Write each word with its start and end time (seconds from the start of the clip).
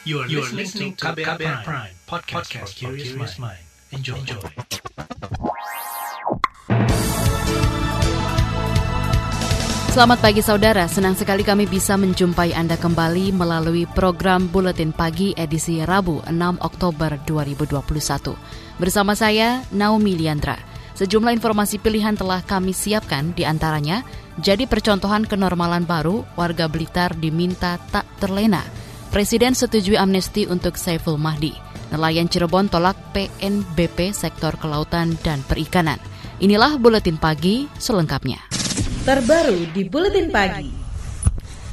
You 0.00 0.24
are, 0.24 0.28
you 0.32 0.40
are 0.40 0.48
listening 0.56 0.96
to 0.96 1.12
KBR, 1.12 1.36
KBR 1.36 1.60
Prime, 1.60 1.60
Prime 1.60 1.92
podcast, 2.08 2.48
podcast 2.48 2.72
for 2.72 2.96
curious 2.96 3.36
mind. 3.36 3.60
Enjoy. 3.92 4.16
Enjoy. 4.16 4.40
Selamat 9.92 10.24
pagi 10.24 10.40
saudara, 10.40 10.88
senang 10.88 11.12
sekali 11.12 11.44
kami 11.44 11.68
bisa 11.68 12.00
menjumpai 12.00 12.56
Anda 12.56 12.80
kembali 12.80 13.36
melalui 13.36 13.84
program 13.92 14.48
Buletin 14.48 14.96
Pagi 14.96 15.36
edisi 15.36 15.84
Rabu 15.84 16.24
6 16.24 16.32
Oktober 16.64 17.20
2021. 17.28 18.80
Bersama 18.80 19.12
saya, 19.12 19.60
Naomi 19.68 20.16
Liandra. 20.16 20.56
Sejumlah 20.96 21.36
informasi 21.36 21.76
pilihan 21.76 22.16
telah 22.16 22.40
kami 22.40 22.72
siapkan 22.72 23.36
di 23.36 23.44
antaranya, 23.44 24.00
jadi 24.40 24.64
percontohan 24.64 25.28
kenormalan 25.28 25.84
baru, 25.84 26.24
warga 26.40 26.72
Blitar 26.72 27.12
diminta 27.20 27.76
tak 27.92 28.08
terlena. 28.16 28.79
Presiden 29.10 29.58
setujui 29.58 29.98
amnesti 29.98 30.46
untuk 30.46 30.78
Saiful 30.78 31.18
Mahdi. 31.18 31.52
Nelayan 31.90 32.30
Cirebon 32.30 32.70
tolak 32.70 32.94
PNBP 33.10 34.14
sektor 34.14 34.54
kelautan 34.56 35.18
dan 35.26 35.42
perikanan. 35.42 35.98
Inilah 36.38 36.78
Buletin 36.78 37.18
Pagi 37.18 37.66
selengkapnya 37.76 38.50
terbaru 39.00 39.66
di 39.72 39.82
Buletin 39.88 40.28
Pagi. 40.28 40.79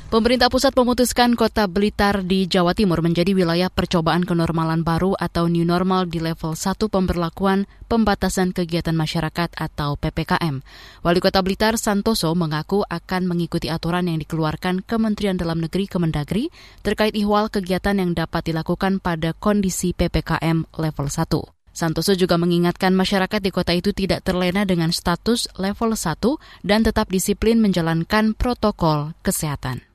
Pemerintah 0.07 0.47
pusat 0.47 0.71
memutuskan 0.71 1.35
kota 1.35 1.67
Blitar 1.67 2.23
di 2.23 2.47
Jawa 2.47 2.71
Timur 2.71 3.03
menjadi 3.03 3.35
wilayah 3.35 3.67
percobaan 3.67 4.23
kenormalan 4.23 4.79
baru 4.79 5.19
atau 5.19 5.51
new 5.51 5.67
normal 5.67 6.07
di 6.07 6.23
level 6.23 6.55
1 6.55 6.79
pemberlakuan 6.87 7.67
pembatasan 7.91 8.55
kegiatan 8.55 8.95
masyarakat 8.95 9.51
atau 9.59 9.99
PPKM. 9.99 10.63
Wali 11.03 11.19
Kota 11.19 11.43
Blitar 11.43 11.75
Santoso 11.75 12.31
mengaku 12.39 12.87
akan 12.87 13.27
mengikuti 13.27 13.67
aturan 13.67 14.07
yang 14.07 14.23
dikeluarkan 14.23 14.79
Kementerian 14.87 15.35
Dalam 15.35 15.59
Negeri 15.59 15.91
Kemendagri 15.91 16.55
terkait 16.87 17.11
ihwal 17.11 17.51
kegiatan 17.51 17.99
yang 17.99 18.15
dapat 18.15 18.47
dilakukan 18.47 19.03
pada 19.03 19.35
kondisi 19.35 19.91
PPKM 19.91 20.71
level 20.79 21.11
1. 21.11 21.27
Santoso 21.75 22.15
juga 22.15 22.39
mengingatkan 22.39 22.95
masyarakat 22.95 23.43
di 23.43 23.51
kota 23.51 23.75
itu 23.75 23.91
tidak 23.91 24.23
terlena 24.23 24.63
dengan 24.63 24.95
status 24.95 25.51
level 25.59 25.99
1 25.99 26.15
dan 26.63 26.87
tetap 26.87 27.11
disiplin 27.11 27.59
menjalankan 27.59 28.31
protokol 28.39 29.11
kesehatan. 29.19 29.86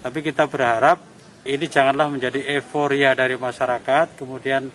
Tapi 0.00 0.18
kita 0.24 0.48
berharap 0.48 0.98
ini 1.44 1.64
janganlah 1.68 2.12
menjadi 2.12 2.40
euforia 2.56 3.16
dari 3.16 3.36
masyarakat, 3.36 4.16
kemudian 4.20 4.68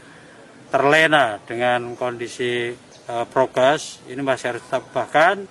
terlena 0.73 1.38
dengan 1.45 1.94
kondisi 1.94 2.73
uh, 3.09 3.26
prokes, 3.30 4.06
ini 4.09 4.22
masih 4.26 4.58
harus 4.58 4.64
tetap 4.66 4.90
bahkan 4.90 5.46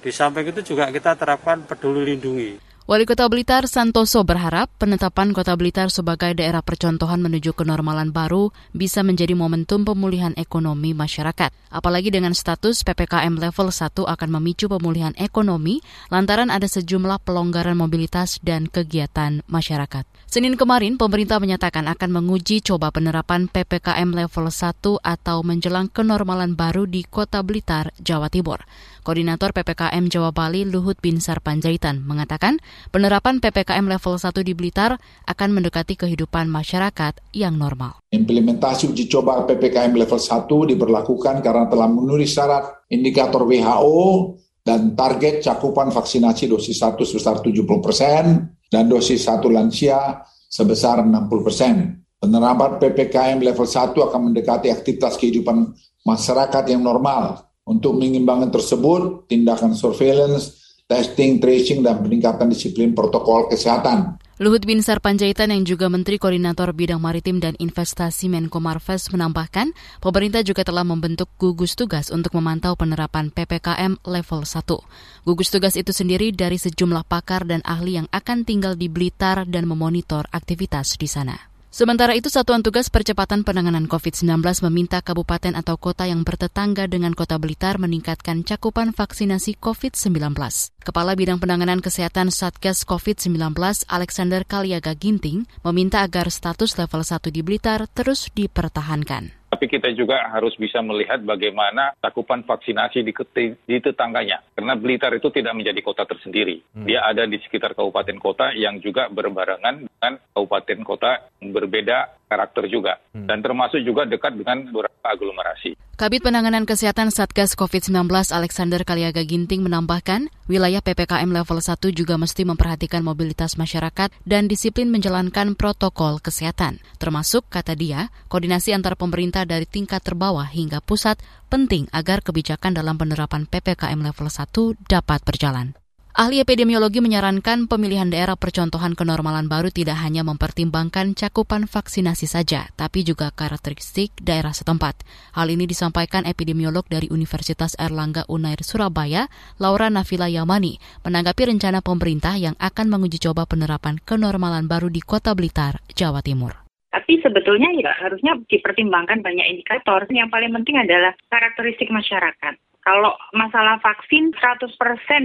di 0.00 0.10
samping 0.12 0.48
itu 0.52 0.74
juga 0.74 0.88
kita 0.88 1.16
terapkan 1.16 1.64
peduli 1.64 2.16
lindungi. 2.16 2.63
Wali 2.84 3.08
Kota 3.08 3.24
Blitar 3.32 3.64
Santoso 3.64 4.28
berharap 4.28 4.68
penetapan 4.76 5.32
Kota 5.32 5.56
Blitar 5.56 5.88
sebagai 5.88 6.36
daerah 6.36 6.60
percontohan 6.60 7.16
menuju 7.16 7.56
kenormalan 7.56 8.12
baru 8.12 8.52
bisa 8.76 9.00
menjadi 9.00 9.32
momentum 9.32 9.88
pemulihan 9.88 10.36
ekonomi 10.36 10.92
masyarakat. 10.92 11.48
Apalagi 11.72 12.12
dengan 12.12 12.36
status 12.36 12.84
PPKM 12.84 13.40
level 13.40 13.72
1 13.72 14.04
akan 14.04 14.28
memicu 14.36 14.68
pemulihan 14.68 15.16
ekonomi 15.16 15.80
lantaran 16.12 16.52
ada 16.52 16.68
sejumlah 16.68 17.24
pelonggaran 17.24 17.72
mobilitas 17.72 18.36
dan 18.44 18.68
kegiatan 18.68 19.40
masyarakat. 19.48 20.04
Senin 20.28 20.60
kemarin, 20.60 21.00
pemerintah 21.00 21.40
menyatakan 21.40 21.88
akan 21.88 22.10
menguji 22.20 22.60
coba 22.60 22.92
penerapan 22.92 23.48
PPKM 23.48 24.12
level 24.12 24.52
1 24.52 25.00
atau 25.00 25.40
menjelang 25.40 25.88
kenormalan 25.88 26.52
baru 26.52 26.84
di 26.84 27.00
Kota 27.08 27.40
Blitar, 27.40 27.96
Jawa 27.96 28.28
Timur. 28.28 28.60
Koordinator 29.04 29.52
PPKM 29.52 30.08
Jawa 30.08 30.32
Bali 30.32 30.64
Luhut 30.64 30.96
Binsar 30.96 31.44
Panjaitan 31.44 32.00
mengatakan 32.08 32.56
penerapan 32.88 33.36
PPKM 33.36 33.84
level 33.84 34.16
1 34.16 34.32
di 34.40 34.56
Blitar 34.56 34.96
akan 35.28 35.48
mendekati 35.52 35.92
kehidupan 35.92 36.48
masyarakat 36.48 37.20
yang 37.36 37.60
normal. 37.60 38.00
Implementasi 38.08 38.88
uji 38.88 39.04
coba 39.12 39.44
PPKM 39.44 39.92
level 39.92 40.16
1 40.16 40.48
diberlakukan 40.48 41.44
karena 41.44 41.68
telah 41.68 41.84
memenuhi 41.84 42.24
syarat 42.24 42.88
indikator 42.88 43.44
WHO 43.44 44.40
dan 44.64 44.96
target 44.96 45.44
cakupan 45.44 45.92
vaksinasi 45.92 46.48
dosis 46.48 46.80
1 46.80 46.96
sebesar 47.04 47.44
70 47.44 47.60
persen 47.84 48.56
dan 48.72 48.88
dosis 48.88 49.20
1 49.28 49.44
lansia 49.52 50.24
sebesar 50.48 51.04
60 51.04 51.28
persen. 51.44 52.00
Penerapan 52.16 52.80
PPKM 52.80 53.36
level 53.36 53.68
1 53.68 53.92
akan 53.92 54.32
mendekati 54.32 54.72
aktivitas 54.72 55.20
kehidupan 55.20 55.76
masyarakat 56.08 56.64
yang 56.72 56.80
normal 56.80 57.52
untuk 57.64 57.96
mengimbangi 57.96 58.52
tersebut, 58.52 59.28
tindakan 59.28 59.72
surveillance, 59.72 60.64
testing, 60.84 61.40
tracing, 61.40 61.80
dan 61.80 62.04
peningkatan 62.04 62.52
disiplin 62.52 62.92
protokol 62.92 63.48
kesehatan. 63.48 64.20
Luhut 64.42 64.66
Binsar 64.66 64.98
Panjaitan 64.98 65.54
yang 65.54 65.62
juga 65.62 65.86
Menteri 65.86 66.18
Koordinator 66.18 66.74
Bidang 66.74 66.98
Maritim 66.98 67.38
dan 67.38 67.54
Investasi 67.54 68.26
Menko 68.26 68.58
Marves 68.58 69.06
menambahkan, 69.14 69.70
pemerintah 70.02 70.42
juga 70.42 70.66
telah 70.66 70.82
membentuk 70.82 71.30
gugus 71.38 71.78
tugas 71.78 72.10
untuk 72.10 72.34
memantau 72.34 72.74
penerapan 72.74 73.30
PPKM 73.30 74.02
level 74.02 74.42
1. 74.42 75.22
Gugus 75.22 75.54
tugas 75.54 75.78
itu 75.78 75.94
sendiri 75.94 76.34
dari 76.34 76.58
sejumlah 76.58 77.06
pakar 77.06 77.46
dan 77.46 77.62
ahli 77.62 78.02
yang 78.02 78.10
akan 78.10 78.42
tinggal 78.42 78.74
di 78.74 78.90
Blitar 78.90 79.46
dan 79.46 79.70
memonitor 79.70 80.26
aktivitas 80.34 80.98
di 80.98 81.06
sana. 81.06 81.53
Sementara 81.74 82.14
itu, 82.14 82.30
Satuan 82.30 82.62
Tugas 82.62 82.86
Percepatan 82.86 83.42
Penanganan 83.42 83.90
COVID-19 83.90 84.30
meminta 84.70 85.02
kabupaten 85.02 85.58
atau 85.58 85.74
kota 85.74 86.06
yang 86.06 86.22
bertetangga 86.22 86.86
dengan 86.86 87.18
kota 87.18 87.34
Blitar 87.34 87.82
meningkatkan 87.82 88.46
cakupan 88.46 88.94
vaksinasi 88.94 89.58
COVID-19. 89.58 90.38
Kepala 90.86 91.18
Bidang 91.18 91.42
Penanganan 91.42 91.82
Kesehatan 91.82 92.30
Satgas 92.30 92.86
COVID-19 92.86 93.58
Alexander 93.90 94.46
Kaliaga 94.46 94.94
Ginting 94.94 95.50
meminta 95.66 96.06
agar 96.06 96.30
status 96.30 96.78
level 96.78 97.02
1 97.02 97.34
di 97.34 97.42
Blitar 97.42 97.90
terus 97.90 98.30
dipertahankan 98.30 99.43
tapi 99.54 99.70
kita 99.70 99.94
juga 99.94 100.18
harus 100.34 100.50
bisa 100.58 100.82
melihat 100.82 101.22
bagaimana 101.22 101.94
cakupan 102.02 102.42
vaksinasi 102.42 103.06
di, 103.06 103.14
di 103.54 103.76
tetangganya. 103.78 104.42
Karena 104.50 104.74
Blitar 104.74 105.14
itu 105.14 105.30
tidak 105.30 105.54
menjadi 105.54 105.78
kota 105.78 106.02
tersendiri. 106.02 106.58
Hmm. 106.74 106.90
Dia 106.90 107.06
ada 107.06 107.22
di 107.22 107.38
sekitar 107.38 107.78
kabupaten 107.78 108.18
kota 108.18 108.50
yang 108.50 108.82
juga 108.82 109.06
berbarengan 109.06 109.86
dengan 109.86 110.18
kabupaten 110.34 110.82
kota 110.82 111.30
yang 111.38 111.54
berbeda 111.54 112.23
karakter 112.28 112.66
juga. 112.66 112.98
Hmm. 113.12 113.28
Dan 113.28 113.44
termasuk 113.44 113.80
juga 113.84 114.08
dekat 114.08 114.34
dengan 114.34 114.68
beberapa 114.70 115.06
aglomerasi. 115.06 115.76
Kabit 115.94 116.26
Penanganan 116.26 116.66
Kesehatan 116.66 117.14
Satgas 117.14 117.54
COVID-19 117.54 118.10
Alexander 118.34 118.82
Kaliaga 118.82 119.22
Ginting 119.22 119.62
menambahkan, 119.62 120.26
wilayah 120.50 120.82
PPKM 120.82 121.30
level 121.30 121.62
1 121.62 121.78
juga 121.94 122.18
mesti 122.18 122.42
memperhatikan 122.42 123.06
mobilitas 123.06 123.54
masyarakat 123.54 124.10
dan 124.26 124.50
disiplin 124.50 124.90
menjalankan 124.90 125.54
protokol 125.54 126.18
kesehatan. 126.18 126.82
Termasuk, 126.98 127.46
kata 127.46 127.78
dia, 127.78 128.10
koordinasi 128.26 128.74
antar 128.74 128.98
pemerintah 128.98 129.46
dari 129.46 129.70
tingkat 129.70 130.02
terbawah 130.02 130.50
hingga 130.50 130.82
pusat 130.82 131.22
penting 131.46 131.86
agar 131.94 132.26
kebijakan 132.26 132.74
dalam 132.74 132.98
penerapan 132.98 133.46
PPKM 133.46 134.02
level 134.02 134.26
1 134.26 134.90
dapat 134.90 135.22
berjalan. 135.22 135.78
Ahli 136.14 136.38
epidemiologi 136.38 137.02
menyarankan 137.02 137.66
pemilihan 137.66 138.06
daerah 138.06 138.38
percontohan 138.38 138.94
kenormalan 138.94 139.50
baru 139.50 139.74
tidak 139.74 139.98
hanya 139.98 140.22
mempertimbangkan 140.22 141.18
cakupan 141.18 141.66
vaksinasi 141.66 142.30
saja, 142.30 142.70
tapi 142.78 143.02
juga 143.02 143.34
karakteristik 143.34 144.14
daerah 144.22 144.54
setempat. 144.54 145.02
Hal 145.34 145.50
ini 145.50 145.66
disampaikan 145.66 146.22
epidemiolog 146.22 146.86
dari 146.86 147.10
Universitas 147.10 147.74
Erlangga 147.82 148.22
Unair 148.30 148.62
Surabaya, 148.62 149.26
Laura 149.58 149.90
Nafila 149.90 150.30
Yamani, 150.30 150.78
menanggapi 151.02 151.50
rencana 151.50 151.82
pemerintah 151.82 152.38
yang 152.38 152.54
akan 152.62 152.94
menguji 152.94 153.18
coba 153.18 153.42
penerapan 153.42 153.98
kenormalan 153.98 154.70
baru 154.70 154.86
di 154.94 155.02
Kota 155.02 155.34
Blitar, 155.34 155.82
Jawa 155.98 156.22
Timur. 156.22 156.63
Tapi 156.94 157.18
sebetulnya 157.18 157.74
ya 157.74 157.90
harusnya 157.98 158.38
dipertimbangkan 158.46 159.18
banyak 159.18 159.50
indikator. 159.50 160.06
Yang 160.14 160.30
paling 160.30 160.54
penting 160.54 160.78
adalah 160.78 161.10
karakteristik 161.26 161.90
masyarakat. 161.90 162.54
Kalau 162.84 163.16
masalah 163.32 163.80
vaksin 163.80 164.36
100% 164.36 164.76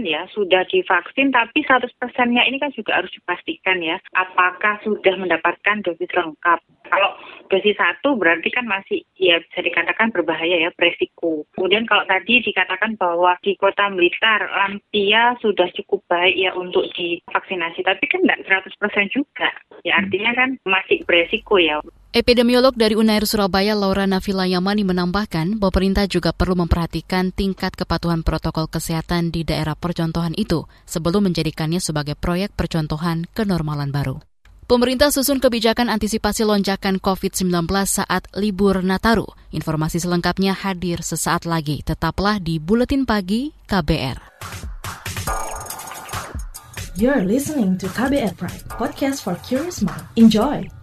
ya 0.08 0.24
sudah 0.31 0.63
divaksin, 0.72 1.35
tapi 1.35 1.59
100 1.68 1.91
persennya 2.00 2.47
ini 2.47 2.56
kan 2.56 2.72
juga 2.72 3.03
harus 3.03 3.12
dipastikan 3.12 3.84
ya, 3.84 4.00
apakah 4.16 4.79
sudah 4.79 5.19
mendapatkan 5.19 5.84
dosis 5.84 6.08
lengkap. 6.16 6.64
Kalau 6.88 7.11
dosis 7.52 7.76
satu 7.76 8.16
berarti 8.16 8.47
kan 8.55 8.64
masih 8.64 9.03
ya 9.20 9.44
bisa 9.44 9.59
dikatakan 9.59 10.16
berbahaya 10.16 10.55
ya, 10.55 10.72
beresiko. 10.72 11.44
Kemudian 11.52 11.84
kalau 11.84 12.08
tadi 12.08 12.40
dikatakan 12.40 12.96
bahwa 12.96 13.35
di 13.44 13.59
kota 13.59 13.91
Blitar 13.91 14.47
lansia 14.47 15.35
sudah 15.44 15.67
cukup 15.76 15.99
baik 16.08 16.40
ya 16.40 16.55
untuk 16.55 16.88
divaksinasi, 16.96 17.84
tapi 17.84 18.08
kan 18.08 18.23
tidak 18.23 18.72
100% 18.72 19.11
juga. 19.11 19.52
Ya 19.84 19.99
artinya 19.99 20.32
kan 20.32 20.55
masih 20.64 21.03
beresiko 21.03 21.59
ya. 21.59 21.84
Epidemiolog 22.09 22.73
dari 22.73 22.97
Unair 22.97 23.29
Surabaya 23.29 23.78
Laura 23.78 24.09
Nafila 24.09 24.50
Yamani 24.50 24.82
menambahkan, 24.82 25.61
pemerintah 25.61 26.09
juga 26.09 26.34
perlu 26.34 26.58
memperhatikan 26.58 27.29
tingkat 27.29 27.78
kepatuhan 27.78 28.26
protokol 28.26 28.66
kesehatan 28.66 29.29
di 29.29 29.46
daerah 29.46 29.78
percontohan 29.78 30.34
itu 30.34 30.66
sebelum 30.90 31.29
menjadikannya 31.29 31.78
sebagai 31.78 32.17
proyek 32.17 32.58
percontohan 32.58 33.29
kenormalan 33.38 33.94
baru. 33.94 34.17
Pemerintah 34.66 35.09
susun 35.09 35.38
kebijakan 35.41 35.90
antisipasi 35.90 36.46
lonjakan 36.46 36.97
COVID-19 37.02 37.66
saat 37.85 38.26
libur 38.38 38.85
Nataru. 38.85 39.26
Informasi 39.50 40.02
selengkapnya 40.02 40.53
hadir 40.53 41.02
sesaat 41.02 41.50
lagi. 41.50 41.82
Tetaplah 41.82 42.38
di 42.38 42.61
Buletin 42.61 43.06
Pagi 43.06 43.50
KBR. 43.66 44.17
You're 46.97 47.26
listening 47.26 47.78
to 47.82 47.90
KBR 47.90 48.38
Pride, 48.38 48.61
podcast 48.70 49.26
for 49.26 49.38
curious 49.41 49.82
mind. 49.82 50.06
Enjoy! 50.17 50.78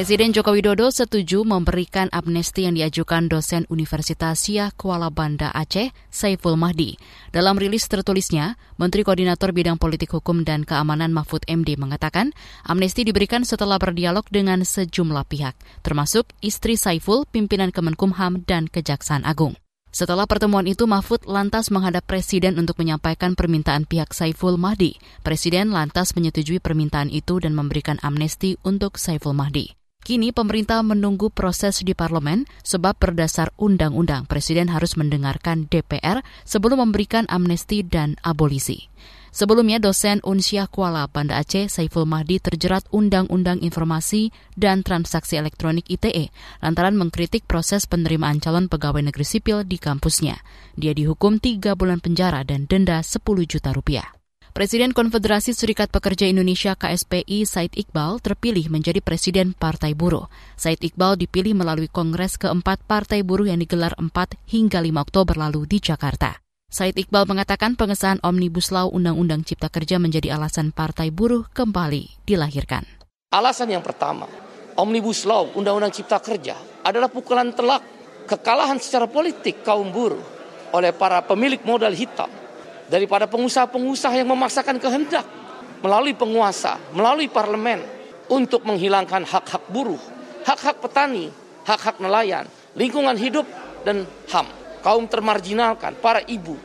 Presiden 0.00 0.32
Joko 0.32 0.56
Widodo 0.56 0.88
setuju 0.88 1.44
memberikan 1.44 2.08
amnesti 2.08 2.64
yang 2.64 2.72
diajukan 2.72 3.28
dosen 3.28 3.68
Universitas 3.68 4.48
Syah 4.48 4.72
Kuala 4.72 5.12
Banda 5.12 5.52
Aceh, 5.52 5.92
Saiful 6.08 6.56
Mahdi. 6.56 6.96
Dalam 7.36 7.60
rilis 7.60 7.84
tertulisnya, 7.84 8.56
Menteri 8.80 9.04
Koordinator 9.04 9.52
Bidang 9.52 9.76
Politik 9.76 10.16
Hukum 10.16 10.40
dan 10.40 10.64
Keamanan 10.64 11.12
Mahfud 11.12 11.44
MD 11.44 11.76
mengatakan, 11.76 12.32
amnesti 12.64 13.04
diberikan 13.04 13.44
setelah 13.44 13.76
berdialog 13.76 14.24
dengan 14.32 14.64
sejumlah 14.64 15.28
pihak, 15.28 15.52
termasuk 15.84 16.32
istri 16.40 16.80
Saiful, 16.80 17.28
pimpinan 17.28 17.68
Kemenkumham 17.68 18.40
dan 18.48 18.72
Kejaksaan 18.72 19.28
Agung. 19.28 19.60
Setelah 19.92 20.24
pertemuan 20.24 20.64
itu, 20.64 20.88
Mahfud 20.88 21.28
lantas 21.28 21.68
menghadap 21.68 22.08
Presiden 22.08 22.56
untuk 22.56 22.80
menyampaikan 22.80 23.36
permintaan 23.36 23.84
pihak 23.84 24.16
Saiful 24.16 24.56
Mahdi. 24.56 24.96
Presiden 25.20 25.76
lantas 25.76 26.16
menyetujui 26.16 26.56
permintaan 26.56 27.12
itu 27.12 27.36
dan 27.36 27.52
memberikan 27.52 28.00
amnesti 28.00 28.56
untuk 28.64 28.96
Saiful 28.96 29.36
Mahdi. 29.36 29.79
Kini 30.00 30.32
pemerintah 30.32 30.80
menunggu 30.80 31.28
proses 31.28 31.84
di 31.84 31.92
parlemen 31.92 32.48
sebab 32.64 32.96
berdasar 32.96 33.52
undang-undang 33.60 34.24
Presiden 34.24 34.72
harus 34.72 34.96
mendengarkan 34.96 35.68
DPR 35.68 36.24
sebelum 36.48 36.88
memberikan 36.88 37.28
amnesti 37.28 37.84
dan 37.84 38.16
abolisi. 38.24 38.88
Sebelumnya, 39.30 39.78
dosen 39.78 40.18
Unsyah 40.26 40.66
Kuala 40.66 41.06
Banda 41.06 41.38
Aceh 41.38 41.70
Saiful 41.70 42.02
Mahdi 42.02 42.42
terjerat 42.42 42.82
Undang-Undang 42.90 43.62
Informasi 43.62 44.34
dan 44.58 44.82
Transaksi 44.82 45.38
Elektronik 45.38 45.86
ITE 45.86 46.34
lantaran 46.58 46.98
mengkritik 46.98 47.46
proses 47.46 47.86
penerimaan 47.86 48.42
calon 48.42 48.66
pegawai 48.66 49.06
negeri 49.06 49.22
sipil 49.22 49.62
di 49.62 49.78
kampusnya. 49.78 50.42
Dia 50.74 50.90
dihukum 50.90 51.38
tiga 51.38 51.78
bulan 51.78 52.02
penjara 52.02 52.42
dan 52.42 52.66
denda 52.66 52.98
10 53.06 53.22
juta 53.46 53.70
rupiah. 53.70 54.19
Presiden 54.50 54.90
Konfederasi 54.90 55.54
Serikat 55.54 55.94
Pekerja 55.94 56.26
Indonesia 56.26 56.74
KSPI 56.74 57.46
Said 57.46 57.70
Iqbal 57.70 58.18
terpilih 58.18 58.66
menjadi 58.66 58.98
Presiden 58.98 59.54
Partai 59.54 59.94
Buruh. 59.94 60.26
Said 60.58 60.82
Iqbal 60.82 61.14
dipilih 61.22 61.54
melalui 61.54 61.86
Kongres 61.86 62.34
keempat 62.34 62.82
Partai 62.82 63.22
Buruh 63.22 63.46
yang 63.46 63.62
digelar 63.62 63.94
4 63.94 64.10
hingga 64.50 64.82
5 64.82 64.90
Oktober 65.06 65.38
lalu 65.38 65.70
di 65.70 65.78
Jakarta. 65.78 66.42
Said 66.66 66.98
Iqbal 66.98 67.30
mengatakan 67.30 67.78
pengesahan 67.78 68.18
Omnibus 68.26 68.74
Law 68.74 68.90
Undang-Undang 68.90 69.46
Cipta 69.46 69.70
Kerja 69.70 70.02
menjadi 70.02 70.34
alasan 70.34 70.74
Partai 70.74 71.14
Buruh 71.14 71.46
kembali 71.54 72.26
dilahirkan. 72.26 72.82
Alasan 73.30 73.70
yang 73.70 73.86
pertama, 73.86 74.26
Omnibus 74.74 75.30
Law 75.30 75.54
Undang-Undang 75.54 75.94
Cipta 75.94 76.18
Kerja 76.18 76.58
adalah 76.82 77.06
pukulan 77.06 77.54
telak 77.54 77.86
kekalahan 78.26 78.82
secara 78.82 79.06
politik 79.06 79.62
kaum 79.62 79.94
buruh 79.94 80.22
oleh 80.74 80.90
para 80.90 81.22
pemilik 81.22 81.62
modal 81.62 81.94
hitam 81.94 82.39
daripada 82.90 83.30
pengusaha-pengusaha 83.30 84.18
yang 84.18 84.28
memaksakan 84.34 84.82
kehendak 84.82 85.24
melalui 85.80 86.12
penguasa, 86.12 86.76
melalui 86.92 87.30
parlemen 87.30 87.80
untuk 88.28 88.66
menghilangkan 88.66 89.24
hak-hak 89.24 89.64
buruh, 89.70 90.00
hak-hak 90.44 90.82
petani, 90.82 91.30
hak-hak 91.64 92.02
nelayan, 92.02 92.44
lingkungan 92.74 93.14
hidup, 93.16 93.46
dan 93.86 94.04
HAM. 94.28 94.46
Kaum 94.80 95.04
termarginalkan, 95.04 95.92
para 96.00 96.24
ibu, 96.24 96.56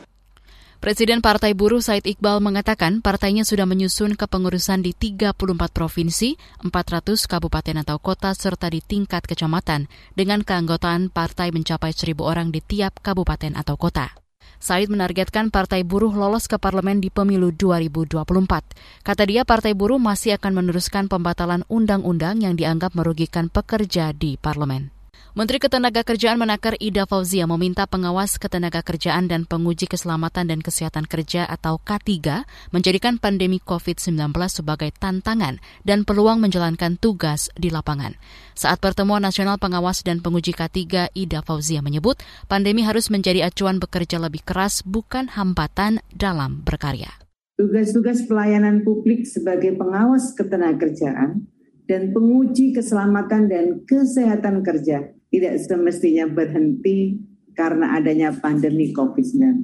Presiden 0.76 1.24
Partai 1.24 1.56
Buruh 1.56 1.80
Said 1.80 2.04
Iqbal 2.04 2.38
mengatakan 2.38 3.00
partainya 3.00 3.42
sudah 3.42 3.64
menyusun 3.64 4.14
kepengurusan 4.14 4.84
di 4.84 4.92
34 4.94 5.72
provinsi, 5.72 6.36
400 6.62 7.26
kabupaten 7.26 7.82
atau 7.82 7.96
kota, 7.96 8.30
serta 8.36 8.68
di 8.68 8.84
tingkat 8.84 9.24
kecamatan, 9.24 9.88
dengan 10.12 10.44
keanggotaan 10.44 11.08
partai 11.10 11.50
mencapai 11.50 11.90
1.000 11.90 12.20
orang 12.22 12.52
di 12.52 12.60
tiap 12.60 13.00
kabupaten 13.00 13.56
atau 13.56 13.74
kota. 13.80 14.25
Said 14.56 14.88
menargetkan 14.88 15.52
Partai 15.52 15.84
Buruh 15.84 16.16
lolos 16.16 16.48
ke 16.48 16.56
parlemen 16.56 17.04
di 17.04 17.12
pemilu 17.12 17.52
2024. 17.52 19.04
Kata 19.04 19.22
dia, 19.28 19.44
Partai 19.44 19.76
Buruh 19.76 20.00
masih 20.00 20.40
akan 20.40 20.64
meneruskan 20.64 21.12
pembatalan 21.12 21.62
undang-undang 21.68 22.40
yang 22.40 22.56
dianggap 22.56 22.96
merugikan 22.96 23.52
pekerja 23.52 24.16
di 24.16 24.40
parlemen. 24.40 24.95
Menteri 25.36 25.60
Ketenagakerjaan 25.60 26.40
Menakar 26.40 26.80
Ida 26.80 27.04
Fauzia 27.04 27.44
meminta 27.44 27.84
pengawas 27.84 28.40
ketenagakerjaan 28.40 29.28
dan 29.28 29.44
penguji 29.44 29.84
keselamatan 29.84 30.48
dan 30.48 30.64
kesehatan 30.64 31.04
kerja 31.04 31.44
atau 31.44 31.76
K3 31.76 32.40
menjadikan 32.72 33.20
pandemi 33.20 33.60
COVID-19 33.60 34.16
sebagai 34.48 34.96
tantangan 34.96 35.60
dan 35.84 36.08
peluang 36.08 36.40
menjalankan 36.40 36.96
tugas 36.96 37.52
di 37.52 37.68
lapangan. 37.68 38.16
Saat 38.56 38.80
pertemuan 38.80 39.20
nasional 39.20 39.60
pengawas 39.60 40.00
dan 40.00 40.24
penguji 40.24 40.56
K3, 40.56 41.12
Ida 41.12 41.44
Fauzia 41.44 41.84
menyebut 41.84 42.16
pandemi 42.48 42.80
harus 42.80 43.12
menjadi 43.12 43.44
acuan 43.44 43.76
bekerja 43.76 44.16
lebih 44.16 44.40
keras 44.40 44.80
bukan 44.88 45.28
hambatan 45.36 46.00
dalam 46.16 46.64
berkarya. 46.64 47.12
Tugas-tugas 47.60 48.24
pelayanan 48.24 48.88
publik 48.88 49.28
sebagai 49.28 49.76
pengawas 49.76 50.32
ketenagakerjaan 50.32 51.44
dan 51.84 52.16
penguji 52.16 52.72
keselamatan 52.72 53.52
dan 53.52 53.84
kesehatan 53.84 54.64
kerja 54.64 55.12
tidak 55.36 55.60
semestinya 55.60 56.24
berhenti 56.32 57.20
karena 57.52 58.00
adanya 58.00 58.32
pandemi 58.32 58.92
COVID-19. 58.96 59.60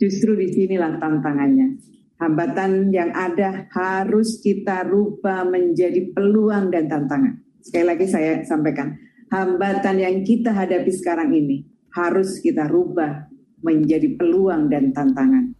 Justru 0.00 0.36
di 0.36 0.48
sinilah 0.52 0.96
tantangannya. 0.96 1.76
Hambatan 2.16 2.92
yang 2.96 3.12
ada 3.12 3.68
harus 3.76 4.40
kita 4.40 4.88
rubah 4.88 5.44
menjadi 5.44 6.16
peluang 6.16 6.72
dan 6.72 6.88
tantangan. 6.88 7.44
Sekali 7.60 7.84
lagi 7.84 8.08
saya 8.08 8.40
sampaikan, 8.40 8.96
hambatan 9.28 10.00
yang 10.00 10.16
kita 10.24 10.52
hadapi 10.52 10.88
sekarang 10.92 11.32
ini 11.36 11.68
harus 11.92 12.40
kita 12.40 12.68
rubah 12.68 13.28
menjadi 13.64 14.16
peluang 14.16 14.68
dan 14.68 14.92
tantangan. 14.92 15.55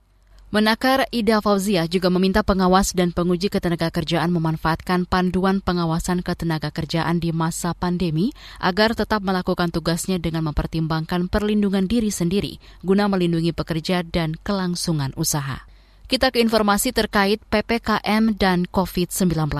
Menakar 0.54 1.10
Ida 1.10 1.42
Fauzia 1.42 1.90
juga 1.90 2.06
meminta 2.06 2.46
pengawas 2.46 2.94
dan 2.94 3.10
penguji 3.10 3.50
ketenagakerjaan 3.50 4.30
memanfaatkan 4.30 5.02
panduan 5.02 5.58
pengawasan 5.58 6.22
ketenagakerjaan 6.22 7.18
di 7.18 7.34
masa 7.34 7.74
pandemi 7.74 8.30
agar 8.62 8.94
tetap 8.94 9.26
melakukan 9.26 9.74
tugasnya 9.74 10.22
dengan 10.22 10.46
mempertimbangkan 10.46 11.26
perlindungan 11.26 11.90
diri 11.90 12.14
sendiri 12.14 12.62
guna 12.86 13.10
melindungi 13.10 13.50
pekerja 13.50 14.06
dan 14.06 14.38
kelangsungan 14.38 15.10
usaha. 15.18 15.66
Kita 16.06 16.30
ke 16.30 16.38
informasi 16.38 16.94
terkait 16.94 17.42
PPKM 17.50 18.38
dan 18.38 18.70
COVID-19. 18.70 19.50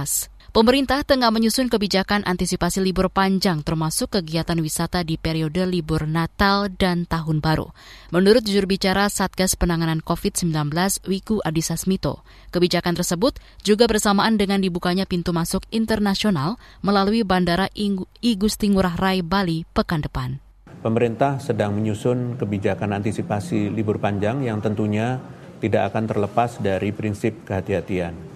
Pemerintah 0.56 1.04
tengah 1.04 1.28
menyusun 1.28 1.68
kebijakan 1.68 2.24
antisipasi 2.24 2.80
libur 2.80 3.12
panjang 3.12 3.60
termasuk 3.60 4.16
kegiatan 4.16 4.56
wisata 4.56 5.04
di 5.04 5.20
periode 5.20 5.68
libur 5.68 6.08
Natal 6.08 6.72
dan 6.72 7.04
Tahun 7.04 7.44
Baru. 7.44 7.76
Menurut 8.08 8.40
juru 8.40 8.64
bicara 8.64 9.12
Satgas 9.12 9.52
Penanganan 9.52 10.00
COVID-19 10.00 10.72
Wiku 11.12 11.44
Adhisa 11.44 11.76
Smito, 11.76 12.24
kebijakan 12.56 12.96
tersebut 12.96 13.36
juga 13.68 13.84
bersamaan 13.84 14.40
dengan 14.40 14.64
dibukanya 14.64 15.04
pintu 15.04 15.36
masuk 15.36 15.60
internasional 15.68 16.56
melalui 16.80 17.20
Bandara 17.20 17.68
I 17.76 18.32
Gusti 18.40 18.72
Ngurah 18.72 18.96
Rai 18.96 19.20
Bali 19.20 19.68
pekan 19.76 20.00
depan. 20.00 20.40
Pemerintah 20.80 21.36
sedang 21.36 21.76
menyusun 21.76 22.40
kebijakan 22.40 22.96
antisipasi 22.96 23.68
libur 23.68 24.00
panjang 24.00 24.40
yang 24.40 24.64
tentunya 24.64 25.20
tidak 25.60 25.92
akan 25.92 26.08
terlepas 26.08 26.56
dari 26.64 26.96
prinsip 26.96 27.44
kehati-hatian 27.44 28.35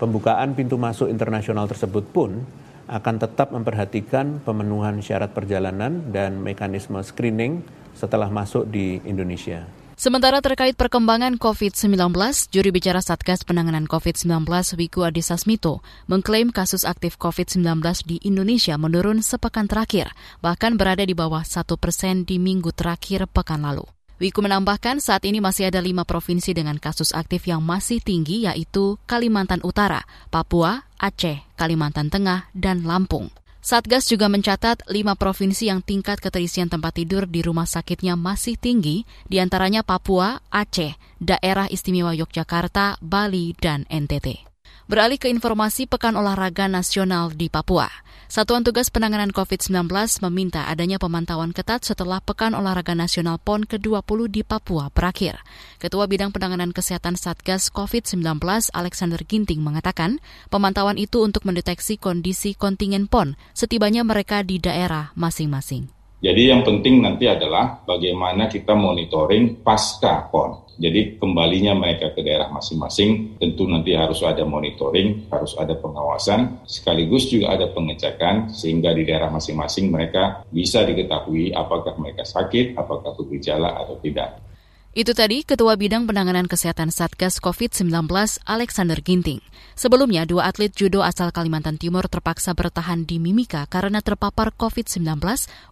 Pembukaan 0.00 0.56
pintu 0.56 0.80
masuk 0.80 1.12
internasional 1.12 1.68
tersebut 1.68 2.08
pun 2.08 2.40
akan 2.88 3.20
tetap 3.20 3.52
memperhatikan 3.52 4.40
pemenuhan 4.40 5.04
syarat 5.04 5.36
perjalanan 5.36 6.08
dan 6.08 6.40
mekanisme 6.40 6.96
screening 7.04 7.60
setelah 7.92 8.32
masuk 8.32 8.64
di 8.64 8.96
Indonesia. 9.04 9.68
Sementara 10.00 10.40
terkait 10.40 10.80
perkembangan 10.80 11.36
COVID-19, 11.36 12.16
juri 12.48 12.70
bicara 12.72 13.04
Satgas 13.04 13.44
Penanganan 13.44 13.84
COVID-19 13.84 14.48
Wiku 14.80 15.04
Adhisa 15.04 15.36
Smito 15.36 15.84
mengklaim 16.08 16.48
kasus 16.48 16.88
aktif 16.88 17.20
COVID-19 17.20 17.84
di 18.08 18.16
Indonesia 18.24 18.80
menurun 18.80 19.20
sepekan 19.20 19.68
terakhir, 19.68 20.16
bahkan 20.40 20.80
berada 20.80 21.04
di 21.04 21.12
bawah 21.12 21.44
satu 21.44 21.76
persen 21.76 22.24
di 22.24 22.40
minggu 22.40 22.72
terakhir 22.72 23.28
pekan 23.28 23.60
lalu. 23.60 23.84
Wiku 24.20 24.44
menambahkan 24.44 25.00
saat 25.00 25.24
ini 25.24 25.40
masih 25.40 25.72
ada 25.72 25.80
lima 25.80 26.04
provinsi 26.04 26.52
dengan 26.52 26.76
kasus 26.76 27.16
aktif 27.16 27.48
yang 27.48 27.64
masih 27.64 28.04
tinggi 28.04 28.44
yaitu 28.44 29.00
Kalimantan 29.08 29.64
Utara, 29.64 30.04
Papua, 30.28 30.84
Aceh, 31.00 31.40
Kalimantan 31.56 32.12
Tengah, 32.12 32.52
dan 32.52 32.84
Lampung. 32.84 33.32
Satgas 33.64 34.12
juga 34.12 34.28
mencatat 34.28 34.84
lima 34.92 35.16
provinsi 35.16 35.72
yang 35.72 35.80
tingkat 35.80 36.20
keterisian 36.20 36.68
tempat 36.68 37.00
tidur 37.00 37.24
di 37.24 37.40
rumah 37.40 37.64
sakitnya 37.64 38.12
masih 38.12 38.60
tinggi, 38.60 39.08
di 39.24 39.40
antaranya 39.40 39.80
Papua, 39.80 40.44
Aceh, 40.52 41.00
Daerah 41.16 41.72
Istimewa 41.72 42.12
Yogyakarta, 42.12 43.00
Bali, 43.00 43.56
dan 43.56 43.88
NTT. 43.88 44.49
Beralih 44.90 45.22
ke 45.22 45.30
informasi 45.30 45.86
Pekan 45.86 46.18
Olahraga 46.18 46.66
Nasional 46.66 47.30
di 47.30 47.46
Papua. 47.46 47.86
Satuan 48.26 48.66
Tugas 48.66 48.90
Penanganan 48.90 49.30
COVID-19 49.30 49.86
meminta 50.26 50.66
adanya 50.66 50.98
pemantauan 50.98 51.54
ketat 51.54 51.86
setelah 51.86 52.18
Pekan 52.18 52.58
Olahraga 52.58 52.98
Nasional 52.98 53.38
PON 53.38 53.70
ke-20 53.70 54.18
di 54.26 54.42
Papua 54.42 54.90
berakhir. 54.90 55.38
Ketua 55.78 56.10
Bidang 56.10 56.34
Penanganan 56.34 56.74
Kesehatan 56.74 57.14
Satgas 57.14 57.70
COVID-19 57.70 58.42
Alexander 58.74 59.22
Ginting 59.22 59.62
mengatakan 59.62 60.18
pemantauan 60.50 60.98
itu 60.98 61.22
untuk 61.22 61.46
mendeteksi 61.46 61.94
kondisi 61.94 62.58
kontingen 62.58 63.06
PON 63.06 63.38
setibanya 63.54 64.02
mereka 64.02 64.42
di 64.42 64.58
daerah 64.58 65.14
masing-masing. 65.14 65.99
Jadi 66.20 66.52
yang 66.52 66.60
penting 66.60 67.00
nanti 67.00 67.24
adalah 67.24 67.80
bagaimana 67.80 68.44
kita 68.44 68.76
monitoring 68.76 69.64
pasca 69.64 70.28
PON. 70.28 70.68
Jadi 70.76 71.16
kembalinya 71.16 71.72
mereka 71.72 72.12
ke 72.12 72.20
daerah 72.20 72.52
masing-masing 72.52 73.40
tentu 73.40 73.64
nanti 73.64 73.96
harus 73.96 74.20
ada 74.20 74.44
monitoring, 74.44 75.32
harus 75.32 75.56
ada 75.56 75.80
pengawasan, 75.80 76.60
sekaligus 76.68 77.28
juga 77.32 77.56
ada 77.56 77.72
pengecekan 77.72 78.52
sehingga 78.52 78.92
di 78.92 79.08
daerah 79.08 79.32
masing-masing 79.32 79.88
mereka 79.88 80.44
bisa 80.52 80.84
diketahui 80.84 81.56
apakah 81.56 81.96
mereka 81.96 82.28
sakit, 82.28 82.76
apakah 82.76 83.16
bergejala 83.16 83.80
atau 83.80 83.96
tidak. 84.04 84.49
Itu 84.90 85.14
tadi 85.14 85.46
Ketua 85.46 85.78
Bidang 85.78 86.10
Penanganan 86.10 86.50
Kesehatan 86.50 86.90
Satgas 86.90 87.38
COVID-19 87.38 88.10
Alexander 88.42 88.98
Ginting. 88.98 89.38
Sebelumnya, 89.78 90.26
dua 90.26 90.50
atlet 90.50 90.74
judo 90.74 91.06
asal 91.06 91.30
Kalimantan 91.30 91.78
Timur 91.78 92.10
terpaksa 92.10 92.58
bertahan 92.58 93.06
di 93.06 93.22
Mimika 93.22 93.70
karena 93.70 94.02
terpapar 94.02 94.50
COVID-19 94.50 95.22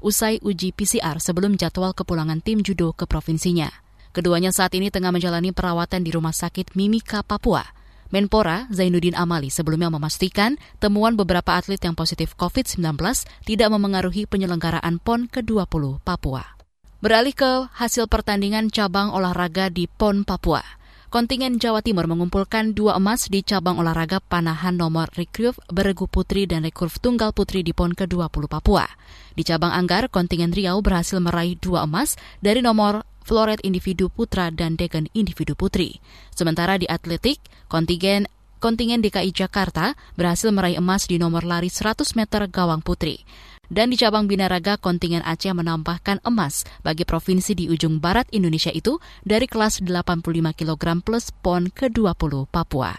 usai 0.07 0.39
uji 0.39 0.71
PCR 0.71 1.19
sebelum 1.19 1.59
jadwal 1.59 1.99
kepulangan 1.99 2.39
tim 2.47 2.63
judo 2.63 2.95
ke 2.95 3.11
provinsinya. 3.11 3.75
Keduanya 4.15 4.55
saat 4.55 4.79
ini 4.79 4.87
tengah 4.87 5.11
menjalani 5.11 5.51
perawatan 5.51 6.07
di 6.07 6.15
Rumah 6.15 6.31
Sakit 6.31 6.79
Mimika, 6.79 7.27
Papua. 7.27 7.67
Menpora 8.15 8.71
Zainuddin 8.71 9.19
Amali 9.19 9.51
sebelumnya 9.51 9.91
memastikan 9.91 10.63
temuan 10.79 11.19
beberapa 11.19 11.59
atlet 11.59 11.83
yang 11.83 11.99
positif 11.99 12.39
COVID-19 12.39 13.03
tidak 13.43 13.69
memengaruhi 13.75 14.31
penyelenggaraan 14.31 15.03
PON 15.03 15.27
ke-20 15.27 16.07
Papua. 16.07 16.58
Beralih 16.99 17.31
ke 17.31 17.71
hasil 17.78 18.11
pertandingan 18.11 18.75
cabang 18.75 19.14
olahraga 19.14 19.71
di 19.71 19.87
PON 19.87 20.26
Papua. 20.26 20.67
Kontingen 21.14 21.62
Jawa 21.62 21.78
Timur 21.78 22.11
mengumpulkan 22.11 22.75
dua 22.75 22.99
emas 22.99 23.31
di 23.31 23.47
cabang 23.47 23.78
olahraga 23.78 24.19
panahan 24.19 24.75
nomor 24.75 25.07
rekruf 25.14 25.62
beregu 25.71 26.11
putri 26.11 26.50
dan 26.50 26.67
rekruf 26.67 26.99
tunggal 26.99 27.31
putri 27.31 27.62
di 27.62 27.71
PON 27.71 27.95
ke-20 27.95 28.50
Papua. 28.50 28.90
Di 29.31 29.47
cabang 29.47 29.71
anggar, 29.71 30.11
kontingen 30.11 30.50
Riau 30.50 30.83
berhasil 30.83 31.23
meraih 31.23 31.55
dua 31.55 31.87
emas 31.87 32.19
dari 32.43 32.67
nomor 32.67 33.07
floret 33.23 33.62
individu 33.62 34.11
putra 34.11 34.50
dan 34.50 34.75
degen 34.75 35.07
individu 35.14 35.55
putri. 35.55 36.02
Sementara 36.35 36.83
di 36.83 36.90
atletik, 36.90 37.38
kontingen 37.71 38.26
kontingen 38.59 38.99
DKI 39.07 39.31
Jakarta 39.31 39.95
berhasil 40.19 40.50
meraih 40.50 40.83
emas 40.83 41.07
di 41.07 41.14
nomor 41.23 41.47
lari 41.47 41.71
100 41.71 42.19
meter 42.19 42.50
gawang 42.50 42.83
putri. 42.83 43.23
Dan 43.69 43.93
di 43.93 44.01
cabang 44.01 44.25
binaraga, 44.25 44.81
kontingen 44.81 45.21
Aceh 45.21 45.53
menambahkan 45.53 46.25
emas 46.25 46.65
bagi 46.81 47.05
provinsi 47.05 47.53
di 47.53 47.69
ujung 47.69 48.01
barat 48.01 48.25
Indonesia 48.33 48.73
itu 48.73 48.97
dari 49.29 49.45
kelas 49.45 49.85
85 49.85 50.25
kg 50.57 51.05
plus 51.05 51.29
PON 51.45 51.69
ke-20 51.69 52.49
Papua. 52.49 52.97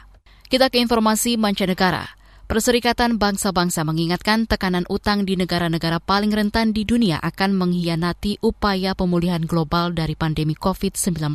Kita 0.49 0.69
ke 0.69 0.77
informasi 0.81 1.37
mancanegara. 1.37 2.18
Perserikatan 2.49 3.21
Bangsa-Bangsa 3.21 3.85
mengingatkan 3.85 4.49
tekanan 4.49 4.81
utang 4.89 5.21
di 5.21 5.37
negara-negara 5.37 6.01
paling 6.01 6.33
rentan 6.33 6.73
di 6.73 6.81
dunia 6.81 7.21
akan 7.21 7.53
mengkhianati 7.53 8.41
upaya 8.41 8.97
pemulihan 8.97 9.45
global 9.45 9.93
dari 9.93 10.17
pandemi 10.17 10.57
COVID-19. 10.57 11.29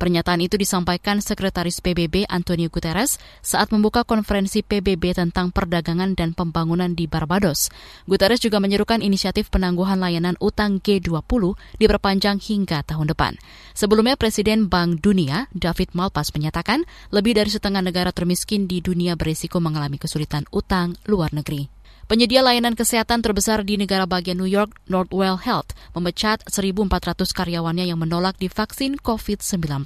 Pernyataan 0.00 0.40
itu 0.40 0.56
disampaikan 0.56 1.20
Sekretaris 1.20 1.84
PBB 1.84 2.24
Antonio 2.32 2.72
Guterres 2.72 3.20
saat 3.44 3.68
membuka 3.76 4.08
konferensi 4.08 4.64
PBB 4.64 5.20
tentang 5.20 5.52
perdagangan 5.52 6.16
dan 6.16 6.32
pembangunan 6.32 6.96
di 6.96 7.04
Barbados. 7.04 7.68
Guterres 8.08 8.40
juga 8.40 8.56
menyerukan 8.56 9.04
inisiatif 9.04 9.52
penangguhan 9.52 10.00
layanan 10.00 10.40
utang 10.40 10.80
G20 10.80 11.60
diperpanjang 11.76 12.40
hingga 12.40 12.88
tahun 12.88 13.12
depan. 13.12 13.36
Sebelumnya 13.76 14.16
Presiden 14.16 14.72
Bank 14.72 15.04
Dunia 15.04 15.44
David 15.52 15.92
Malpass 15.92 16.32
menyatakan 16.32 16.88
lebih 17.12 17.36
dari 17.36 17.52
setengah 17.52 17.84
negara 17.84 18.16
termiskin 18.16 18.64
di 18.64 18.80
dunia 18.80 19.12
berisiko 19.12 19.60
mengalami 19.60 20.00
kesulitan 20.00 20.37
utang 20.52 20.94
luar 21.08 21.32
negeri. 21.32 21.78
Penyedia 22.08 22.40
layanan 22.40 22.72
kesehatan 22.72 23.20
terbesar 23.20 23.68
di 23.68 23.76
negara 23.76 24.08
bagian 24.08 24.40
New 24.40 24.48
York, 24.48 24.72
Northwell 24.88 25.36
Health, 25.44 25.76
memecat 25.92 26.40
1.400 26.48 26.88
karyawannya 27.36 27.84
yang 27.84 28.00
menolak 28.00 28.40
divaksin 28.40 28.96
COVID-19. 28.96 29.84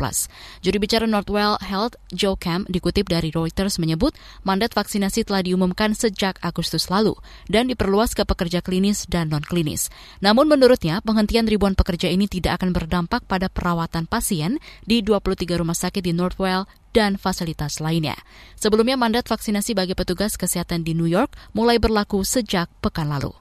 Juri 0.63 0.79
bicara 0.79 1.11
Northwell 1.11 1.59
Health, 1.59 1.99
Joe 2.15 2.39
Camp, 2.39 2.71
dikutip 2.71 3.11
dari 3.11 3.35
Reuters 3.35 3.83
menyebut 3.83 4.15
mandat 4.47 4.71
vaksinasi 4.71 5.27
telah 5.27 5.43
diumumkan 5.43 5.99
sejak 5.99 6.39
Agustus 6.47 6.95
lalu 6.95 7.19
dan 7.51 7.67
diperluas 7.67 8.15
ke 8.15 8.23
pekerja 8.23 8.63
klinis 8.63 9.03
dan 9.11 9.27
non-klinis. 9.27 9.91
Namun 10.23 10.47
menurutnya, 10.47 11.03
penghentian 11.03 11.51
ribuan 11.51 11.75
pekerja 11.75 12.07
ini 12.07 12.31
tidak 12.31 12.63
akan 12.63 12.71
berdampak 12.71 13.27
pada 13.27 13.51
perawatan 13.51 14.07
pasien 14.07 14.63
di 14.87 15.03
23 15.03 15.59
rumah 15.59 15.75
sakit 15.75 16.07
di 16.07 16.15
Northwell 16.15 16.71
dan 16.93 17.19
fasilitas 17.19 17.81
lainnya. 17.81 18.15
Sebelumnya 18.61 18.95
mandat 19.01 19.27
vaksinasi 19.27 19.75
bagi 19.75 19.97
petugas 19.97 20.39
kesehatan 20.39 20.85
di 20.87 20.93
New 20.93 21.09
York 21.09 21.35
mulai 21.57 21.81
berlaku 21.81 22.23
sejak 22.23 22.71
pekan 22.79 23.11
lalu. 23.11 23.33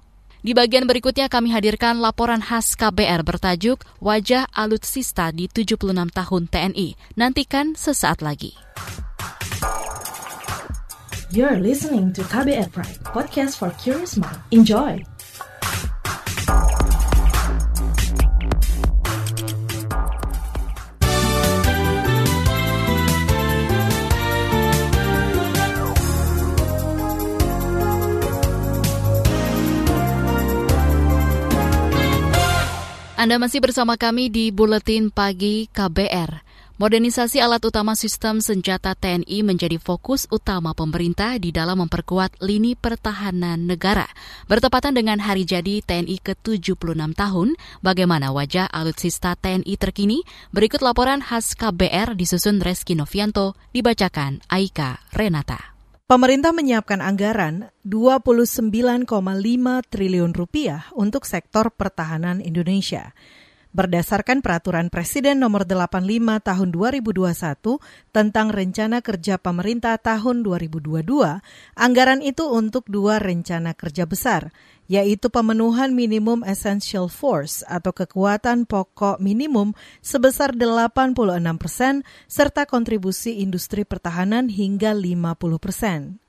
Di 0.41 0.58
bagian 0.58 0.89
berikutnya 0.89 1.29
kami 1.29 1.53
hadirkan 1.53 2.01
laporan 2.01 2.41
khas 2.41 2.74
KBR 2.74 3.22
bertajuk 3.22 3.86
Wajah 4.01 4.50
Alutsista 4.50 5.29
di 5.29 5.46
76 5.46 5.93
tahun 6.10 6.41
TNI. 6.50 6.98
Nantikan 7.13 7.77
sesaat 7.77 8.25
lagi. 8.25 8.58
You're 11.29 11.62
listening 11.62 12.12
to 12.17 12.25
KBR 12.27 12.74
Pride, 12.74 13.00
podcast 13.08 13.55
for 13.55 13.72
curious 13.79 14.17
mind. 14.20 14.41
Enjoy! 14.51 15.11
Anda 33.22 33.38
masih 33.38 33.62
bersama 33.62 34.01
kami 34.01 34.34
di 34.34 34.50
Buletin 34.50 35.13
Pagi 35.13 35.70
KBR. 35.70 36.42
Modernisasi 36.82 37.38
alat 37.38 37.62
utama 37.62 37.94
sistem 37.94 38.42
senjata 38.42 38.98
TNI 38.98 39.46
menjadi 39.46 39.78
fokus 39.78 40.25
utama 40.34 40.74
pemerintah 40.74 41.38
di 41.38 41.54
dalam 41.54 41.86
memperkuat 41.86 42.42
lini 42.42 42.74
pertahanan 42.74 43.70
negara. 43.70 44.10
Bertepatan 44.50 44.98
dengan 44.98 45.22
hari 45.22 45.46
jadi 45.46 45.86
TNI 45.86 46.18
ke-76 46.18 47.13
tahun, 47.13 47.54
bagaimana 47.86 48.34
wajah 48.34 48.66
alutsista 48.66 49.38
TNI 49.38 49.78
terkini? 49.78 50.25
Berikut 50.50 50.82
laporan 50.82 51.22
khas 51.22 51.54
KBR 51.54 52.18
disusun 52.18 52.58
Reski 52.58 52.98
Novianto, 52.98 53.54
dibacakan 53.70 54.42
Aika 54.50 54.98
Renata. 55.13 55.78
Pemerintah 56.12 56.51
menyiapkan 56.51 57.00
anggaran 57.00 57.72
29,5 57.88 59.08
triliun 59.88 60.36
rupiah 60.36 60.91
untuk 60.91 61.24
sektor 61.24 61.72
pertahanan 61.72 62.44
Indonesia. 62.44 63.15
Berdasarkan 63.72 64.44
peraturan 64.44 64.91
Presiden 64.91 65.39
nomor 65.39 65.63
85 65.63 66.03
tahun 66.44 66.70
2021 66.75 68.12
tentang 68.12 68.51
rencana 68.51 69.00
kerja 69.00 69.39
pemerintah 69.39 69.96
tahun 70.03 70.44
2022, 70.44 71.00
anggaran 71.80 72.20
itu 72.20 72.44
untuk 72.44 72.91
dua 72.91 73.15
rencana 73.24 73.72
kerja 73.72 74.03
besar, 74.03 74.51
yaitu 74.92 75.32
pemenuhan 75.32 75.96
minimum 75.96 76.44
essential 76.44 77.08
force 77.08 77.64
atau 77.64 77.96
kekuatan 77.96 78.68
pokok 78.68 79.24
minimum 79.24 79.72
sebesar 80.04 80.52
86 80.52 81.16
persen 81.56 82.04
serta 82.28 82.68
kontribusi 82.68 83.40
industri 83.40 83.88
pertahanan 83.88 84.52
hingga 84.52 84.92
50 84.92 85.64
persen. 85.64 86.20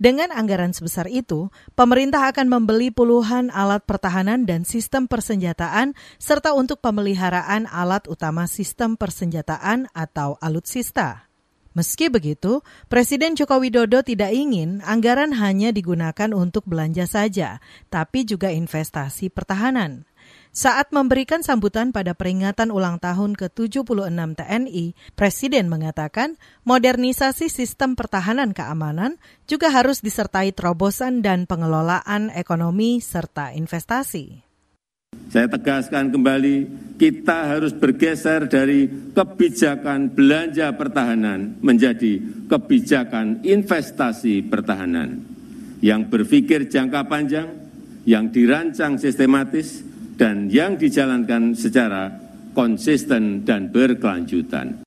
Dengan 0.00 0.32
anggaran 0.32 0.72
sebesar 0.72 1.10
itu, 1.10 1.52
pemerintah 1.76 2.30
akan 2.32 2.48
membeli 2.48 2.88
puluhan 2.94 3.50
alat 3.52 3.82
pertahanan 3.84 4.46
dan 4.48 4.64
sistem 4.64 5.10
persenjataan 5.10 5.92
serta 6.16 6.54
untuk 6.54 6.80
pemeliharaan 6.80 7.68
alat 7.68 8.08
utama 8.08 8.48
sistem 8.48 8.94
persenjataan 8.94 9.90
atau 9.92 10.38
alutsista. 10.40 11.27
Meski 11.76 12.08
begitu, 12.08 12.64
Presiden 12.88 13.36
Joko 13.36 13.60
Widodo 13.60 14.00
tidak 14.00 14.32
ingin 14.32 14.80
anggaran 14.82 15.36
hanya 15.36 15.70
digunakan 15.70 16.32
untuk 16.32 16.64
belanja 16.64 17.04
saja, 17.04 17.60
tapi 17.92 18.24
juga 18.24 18.48
investasi 18.50 19.28
pertahanan. 19.28 20.08
Saat 20.48 20.90
memberikan 20.90 21.44
sambutan 21.44 21.94
pada 21.94 22.16
peringatan 22.16 22.74
ulang 22.74 22.98
tahun 22.98 23.36
ke-76 23.36 24.10
TNI, 24.34 24.96
Presiden 25.14 25.70
mengatakan 25.70 26.34
modernisasi 26.66 27.46
sistem 27.52 27.94
pertahanan 27.94 28.56
keamanan 28.56 29.20
juga 29.46 29.70
harus 29.70 30.02
disertai 30.02 30.50
terobosan 30.50 31.20
dan 31.22 31.46
pengelolaan 31.46 32.32
ekonomi 32.34 32.98
serta 32.98 33.54
investasi. 33.54 34.47
Saya 35.28 35.44
tegaskan 35.44 36.08
kembali, 36.08 36.56
kita 36.96 37.52
harus 37.52 37.76
bergeser 37.76 38.48
dari 38.48 38.88
kebijakan 39.12 40.16
belanja 40.16 40.72
pertahanan 40.72 41.60
menjadi 41.60 42.16
kebijakan 42.48 43.44
investasi 43.44 44.40
pertahanan 44.48 45.20
yang 45.84 46.08
berpikir 46.08 46.72
jangka 46.72 47.04
panjang, 47.04 47.48
yang 48.08 48.32
dirancang 48.32 48.96
sistematis, 48.96 49.84
dan 50.16 50.48
yang 50.48 50.80
dijalankan 50.80 51.52
secara 51.52 52.08
konsisten 52.56 53.44
dan 53.44 53.68
berkelanjutan. 53.68 54.80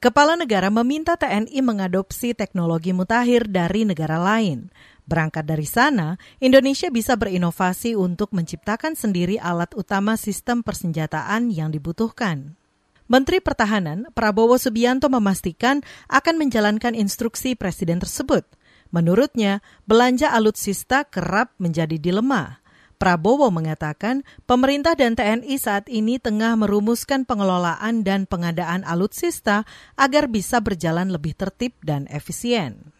Kepala 0.00 0.36
negara 0.36 0.68
meminta 0.68 1.16
TNI 1.16 1.64
mengadopsi 1.64 2.36
teknologi 2.36 2.92
mutakhir 2.92 3.48
dari 3.48 3.88
negara 3.88 4.20
lain. 4.20 4.68
Berangkat 5.04 5.44
dari 5.44 5.68
sana, 5.68 6.16
Indonesia 6.40 6.88
bisa 6.88 7.12
berinovasi 7.20 7.92
untuk 7.92 8.32
menciptakan 8.32 8.96
sendiri 8.96 9.36
alat 9.36 9.76
utama 9.76 10.16
sistem 10.16 10.64
persenjataan 10.64 11.52
yang 11.52 11.68
dibutuhkan. 11.68 12.56
Menteri 13.04 13.44
Pertahanan 13.44 14.08
Prabowo 14.16 14.56
Subianto 14.56 15.12
memastikan 15.12 15.84
akan 16.08 16.40
menjalankan 16.40 16.96
instruksi 16.96 17.52
Presiden 17.52 18.00
tersebut. 18.00 18.48
Menurutnya, 18.96 19.60
belanja 19.84 20.32
alutsista 20.32 21.04
kerap 21.04 21.52
menjadi 21.60 22.00
dilema. 22.00 22.64
Prabowo 22.96 23.52
mengatakan 23.52 24.24
pemerintah 24.48 24.96
dan 24.96 25.12
TNI 25.12 25.60
saat 25.60 25.84
ini 25.92 26.16
tengah 26.16 26.56
merumuskan 26.56 27.28
pengelolaan 27.28 28.06
dan 28.06 28.24
pengadaan 28.24 28.88
alutsista 28.88 29.68
agar 30.00 30.30
bisa 30.32 30.64
berjalan 30.64 31.12
lebih 31.12 31.36
tertib 31.36 31.76
dan 31.84 32.08
efisien. 32.08 32.93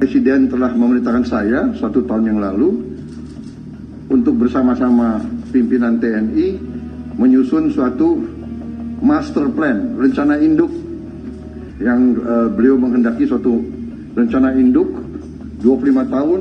Presiden 0.00 0.48
telah 0.48 0.72
memerintahkan 0.72 1.28
saya 1.28 1.60
satu 1.76 2.00
tahun 2.08 2.32
yang 2.32 2.40
lalu 2.40 2.72
untuk 4.08 4.32
bersama-sama 4.40 5.20
pimpinan 5.52 6.00
TNI 6.00 6.56
menyusun 7.20 7.68
suatu 7.68 8.16
master 9.04 9.52
plan, 9.52 10.00
rencana 10.00 10.40
induk 10.40 10.72
yang 11.84 12.16
uh, 12.16 12.48
beliau 12.48 12.80
menghendaki 12.80 13.28
suatu 13.28 13.60
rencana 14.16 14.56
induk 14.56 14.88
25 15.60 15.68
tahun 16.08 16.40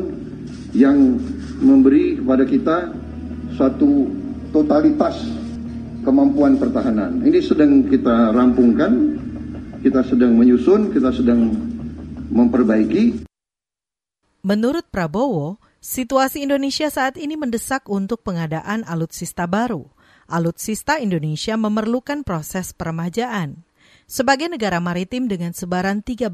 yang 0.71 1.19
memberi 1.59 2.15
kepada 2.15 2.47
kita 2.47 2.77
suatu 3.59 4.07
totalitas 4.55 5.19
kemampuan 6.07 6.55
pertahanan. 6.55 7.19
Ini 7.27 7.43
sedang 7.43 7.83
kita 7.91 8.31
rampungkan, 8.31 9.19
kita 9.83 9.99
sedang 10.07 10.39
menyusun, 10.39 10.95
kita 10.95 11.11
sedang 11.11 11.51
memperbaiki. 12.31 13.28
Menurut 14.39 14.87
Prabowo, 14.87 15.59
situasi 15.83 16.47
Indonesia 16.47 16.87
saat 16.87 17.19
ini 17.19 17.35
mendesak 17.35 17.91
untuk 17.91 18.23
pengadaan 18.23 18.87
alutsista 18.87 19.43
baru. 19.51 19.91
Alutsista 20.31 20.95
Indonesia 20.95 21.59
memerlukan 21.59 22.23
proses 22.23 22.71
peremajaan. 22.71 23.67
Sebagai 24.07 24.47
negara 24.47 24.79
maritim 24.79 25.27
dengan 25.27 25.51
sebaran 25.51 25.99
13.000 25.99 26.31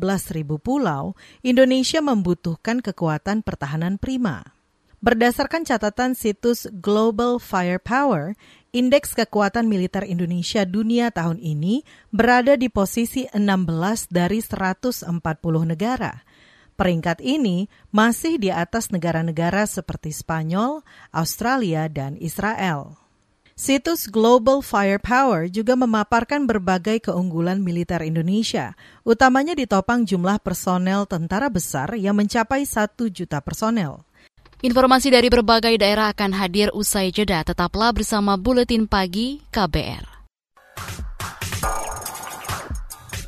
pulau, 0.62 1.18
Indonesia 1.42 1.98
membutuhkan 2.00 2.86
kekuatan 2.86 3.42
pertahanan 3.42 3.98
prima. 3.98 4.54
Berdasarkan 5.02 5.66
catatan 5.66 6.14
situs 6.14 6.70
Global 6.70 7.42
Firepower, 7.42 8.38
indeks 8.70 9.18
kekuatan 9.18 9.66
militer 9.66 10.06
Indonesia 10.06 10.62
dunia 10.62 11.10
tahun 11.10 11.42
ini 11.42 11.82
berada 12.14 12.54
di 12.54 12.70
posisi 12.70 13.26
16 13.34 14.14
dari 14.14 14.40
140 14.46 15.10
negara. 15.66 16.22
Peringkat 16.75 17.24
ini 17.24 17.72
masih 17.96 18.36
di 18.36 18.51
atas 18.51 18.91
negara-negara 18.91 19.63
seperti 19.63 20.12
Spanyol, 20.12 20.84
Australia, 21.15 21.88
dan 21.88 22.20
Israel. 22.20 23.00
Situs 23.55 24.12
Global 24.12 24.60
Firepower 24.60 25.48
juga 25.48 25.79
memaparkan 25.79 26.44
berbagai 26.44 27.08
keunggulan 27.08 27.63
militer 27.63 28.03
Indonesia, 28.03 28.75
utamanya 29.08 29.55
ditopang 29.55 30.03
jumlah 30.03 30.44
personel 30.44 31.08
tentara 31.08 31.48
besar 31.48 31.96
yang 31.96 32.20
mencapai 32.20 32.67
satu 32.67 33.08
juta 33.08 33.39
personel. 33.39 34.03
Informasi 34.60 35.08
dari 35.08 35.32
berbagai 35.32 35.79
daerah 35.79 36.12
akan 36.12 36.36
hadir 36.36 36.67
usai 36.75 37.15
jeda. 37.15 37.48
Tetaplah 37.48 37.96
bersama 37.96 38.36
Buletin 38.36 38.91
Pagi 38.91 39.39
KBR. 39.48 40.14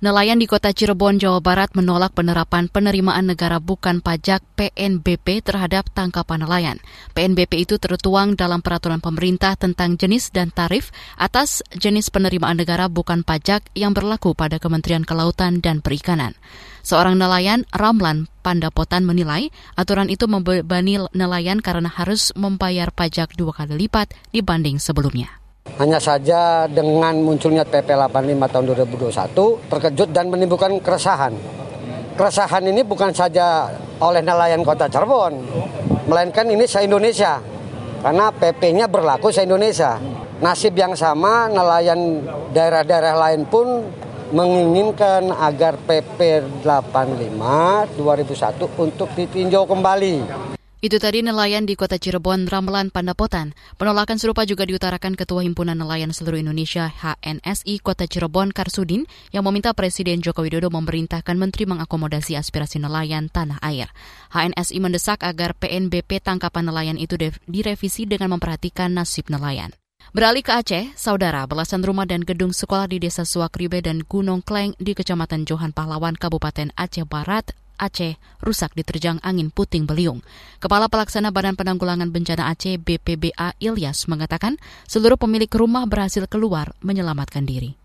Nelayan 0.00 0.40
di 0.40 0.48
kota 0.48 0.72
Cirebon, 0.72 1.20
Jawa 1.20 1.44
Barat 1.44 1.76
menolak 1.76 2.16
penerapan 2.16 2.72
penerimaan 2.72 3.28
negara 3.28 3.60
bukan 3.60 4.00
pajak 4.00 4.40
PNBP 4.56 5.44
terhadap 5.44 5.92
tangkapan 5.92 6.40
nelayan. 6.40 6.80
PNBP 7.12 7.68
itu 7.68 7.76
tertuang 7.76 8.32
dalam 8.32 8.64
peraturan 8.64 9.04
pemerintah 9.04 9.60
tentang 9.60 10.00
jenis 10.00 10.32
dan 10.32 10.56
tarif 10.56 10.88
atas 11.20 11.60
jenis 11.76 12.08
penerimaan 12.08 12.56
negara 12.56 12.88
bukan 12.88 13.20
pajak 13.28 13.60
yang 13.76 13.92
berlaku 13.92 14.32
pada 14.32 14.56
Kementerian 14.56 15.04
Kelautan 15.04 15.60
dan 15.60 15.84
Perikanan. 15.84 16.32
Seorang 16.80 17.20
nelayan, 17.20 17.68
Ramlan 17.68 18.24
Pandapotan 18.40 19.04
menilai 19.04 19.52
aturan 19.76 20.08
itu 20.08 20.24
membebani 20.24 20.96
nelayan 21.12 21.60
karena 21.60 21.92
harus 21.92 22.32
membayar 22.32 22.88
pajak 22.88 23.36
dua 23.36 23.52
kali 23.52 23.84
lipat 23.84 24.16
dibanding 24.32 24.80
sebelumnya. 24.80 25.39
Hanya 25.80 25.96
saja 25.96 26.68
dengan 26.68 27.16
munculnya 27.24 27.64
PP 27.64 27.96
85 27.96 28.52
tahun 28.52 28.64
2021 28.84 29.72
terkejut 29.72 30.08
dan 30.12 30.28
menimbulkan 30.28 30.76
keresahan. 30.76 31.32
Keresahan 32.20 32.68
ini 32.68 32.84
bukan 32.84 33.08
saja 33.16 33.72
oleh 33.96 34.20
nelayan 34.20 34.60
kota 34.60 34.92
Cirebon, 34.92 35.40
melainkan 36.04 36.52
ini 36.52 36.68
se-Indonesia. 36.68 37.40
Karena 38.04 38.28
PP-nya 38.28 38.92
berlaku 38.92 39.32
se-Indonesia. 39.32 39.96
Nasib 40.44 40.76
yang 40.76 40.92
sama 40.92 41.48
nelayan 41.48 42.28
daerah-daerah 42.52 43.16
lain 43.16 43.48
pun 43.48 43.80
menginginkan 44.36 45.32
agar 45.32 45.80
PP 45.80 46.44
85 46.60 47.96
2001 47.96 48.68
untuk 48.84 49.08
ditinjau 49.16 49.64
kembali. 49.64 50.49
Itu 50.80 50.96
tadi 50.96 51.20
nelayan 51.20 51.68
di 51.68 51.76
kota 51.76 52.00
Cirebon, 52.00 52.48
Ramelan, 52.48 52.88
Pandapotan. 52.88 53.52
Penolakan 53.76 54.16
serupa 54.16 54.48
juga 54.48 54.64
diutarakan 54.64 55.12
Ketua 55.12 55.44
Himpunan 55.44 55.76
Nelayan 55.76 56.08
Seluruh 56.08 56.40
Indonesia 56.40 56.88
HNSI 56.88 57.84
Kota 57.84 58.08
Cirebon, 58.08 58.48
Karsudin, 58.48 59.04
yang 59.28 59.44
meminta 59.44 59.76
Presiden 59.76 60.24
Joko 60.24 60.40
Widodo 60.40 60.72
memerintahkan 60.72 61.36
Menteri 61.36 61.68
mengakomodasi 61.68 62.32
aspirasi 62.32 62.80
nelayan 62.80 63.28
tanah 63.28 63.60
air. 63.60 63.92
HNSI 64.32 64.80
mendesak 64.80 65.20
agar 65.20 65.52
PNBP 65.52 66.24
tangkapan 66.24 66.72
nelayan 66.72 66.96
itu 66.96 67.20
direvisi 67.44 68.08
dengan 68.08 68.40
memperhatikan 68.40 68.88
nasib 68.96 69.28
nelayan. 69.28 69.76
Beralih 70.16 70.40
ke 70.40 70.64
Aceh, 70.64 70.96
saudara, 70.96 71.44
belasan 71.44 71.84
rumah 71.84 72.08
dan 72.08 72.24
gedung 72.24 72.56
sekolah 72.56 72.88
di 72.88 72.96
Desa 72.96 73.28
Suakribe 73.28 73.84
dan 73.84 74.00
Gunung 74.00 74.40
Kleng 74.40 74.72
di 74.80 74.96
Kecamatan 74.96 75.44
Johan 75.44 75.76
Pahlawan, 75.76 76.16
Kabupaten 76.16 76.72
Aceh 76.72 77.04
Barat 77.04 77.52
Aceh 77.80 78.20
rusak 78.44 78.76
diterjang 78.76 79.16
angin 79.24 79.48
puting 79.48 79.88
beliung. 79.88 80.20
Kepala 80.60 80.92
Pelaksana 80.92 81.32
Badan 81.32 81.56
Penanggulangan 81.56 82.12
Bencana 82.12 82.52
Aceh 82.52 82.76
BPBA 82.76 83.56
Ilyas 83.56 84.04
mengatakan 84.04 84.60
seluruh 84.84 85.16
pemilik 85.16 85.48
rumah 85.56 85.88
berhasil 85.88 86.28
keluar 86.28 86.76
menyelamatkan 86.84 87.48
diri. 87.48 87.80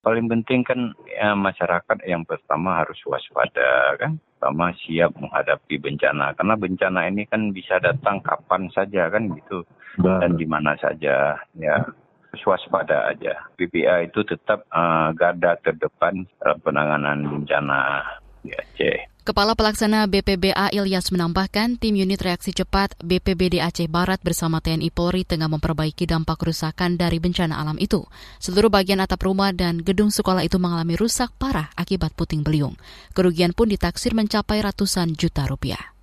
Paling 0.00 0.28
penting 0.28 0.64
kan 0.64 0.96
ya, 1.08 1.36
masyarakat 1.36 2.08
yang 2.08 2.24
pertama 2.24 2.80
harus 2.80 2.96
waspada 3.04 3.96
kan, 4.00 4.16
pertama 4.16 4.72
siap 4.80 5.12
menghadapi 5.20 5.76
bencana 5.76 6.32
karena 6.32 6.54
bencana 6.56 7.00
ini 7.08 7.28
kan 7.28 7.52
bisa 7.52 7.76
datang 7.76 8.24
kapan 8.24 8.72
saja 8.72 9.12
kan 9.12 9.28
gitu 9.36 9.60
dan 10.00 10.40
di 10.40 10.48
mana 10.48 10.72
saja 10.80 11.36
ya 11.52 11.76
waspada 12.48 13.12
aja. 13.12 13.44
BPA 13.60 14.08
itu 14.08 14.24
tetap 14.24 14.64
uh, 14.72 15.12
garda 15.12 15.60
terdepan 15.60 16.24
penanganan 16.64 17.26
bencana 17.26 18.00
di 18.40 18.56
Aceh. 18.56 19.09
Kepala 19.20 19.52
Pelaksana 19.52 20.08
BPBA 20.08 20.72
Ilyas 20.72 21.12
menambahkan 21.12 21.76
tim 21.76 21.92
unit 21.92 22.24
reaksi 22.24 22.56
cepat 22.56 22.96
BPBD 23.04 23.60
Aceh 23.60 23.84
Barat 23.84 24.16
bersama 24.24 24.64
TNI 24.64 24.88
Polri 24.88 25.28
tengah 25.28 25.44
memperbaiki 25.44 26.08
dampak 26.08 26.40
kerusakan 26.40 26.96
dari 26.96 27.20
bencana 27.20 27.60
alam 27.60 27.76
itu. 27.76 28.08
Seluruh 28.40 28.72
bagian 28.72 28.96
atap 29.04 29.28
rumah 29.28 29.52
dan 29.52 29.84
gedung 29.84 30.08
sekolah 30.08 30.40
itu 30.40 30.56
mengalami 30.56 30.96
rusak 30.96 31.36
parah 31.36 31.68
akibat 31.76 32.16
puting 32.16 32.40
beliung. 32.40 32.80
Kerugian 33.12 33.52
pun 33.52 33.68
ditaksir 33.68 34.16
mencapai 34.16 34.64
ratusan 34.64 35.12
juta 35.12 35.44
rupiah. 35.44 35.99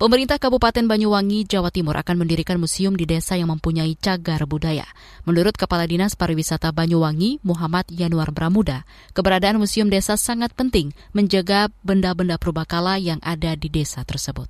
Pemerintah 0.00 0.40
Kabupaten 0.40 0.88
Banyuwangi, 0.88 1.44
Jawa 1.44 1.68
Timur 1.68 1.92
akan 2.00 2.24
mendirikan 2.24 2.56
museum 2.56 2.96
di 2.96 3.04
desa 3.04 3.36
yang 3.36 3.52
mempunyai 3.52 3.92
cagar 4.00 4.48
budaya. 4.48 4.88
Menurut 5.28 5.52
Kepala 5.52 5.84
Dinas 5.84 6.16
Pariwisata 6.16 6.72
Banyuwangi, 6.72 7.44
Muhammad 7.44 7.92
Yanuar 7.92 8.32
Bramuda, 8.32 8.88
keberadaan 9.12 9.60
museum 9.60 9.92
desa 9.92 10.16
sangat 10.16 10.56
penting 10.56 10.96
menjaga 11.12 11.68
benda-benda 11.84 12.40
purbakala 12.40 12.96
yang 12.96 13.20
ada 13.20 13.52
di 13.52 13.68
desa 13.68 14.00
tersebut. 14.00 14.48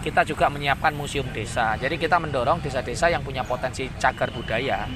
Kita 0.00 0.24
juga 0.24 0.48
menyiapkan 0.48 0.92
museum 0.96 1.28
desa. 1.32 1.76
Jadi 1.76 2.00
kita 2.00 2.16
mendorong 2.16 2.60
desa-desa 2.60 3.12
yang 3.12 3.20
punya 3.20 3.44
potensi 3.44 3.88
cagar 4.00 4.32
budaya. 4.32 4.88